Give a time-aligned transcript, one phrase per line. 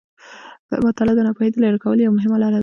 [0.87, 2.59] مطالعه د ناپوهي د لیرې کولو یوه مهمه لاره ده.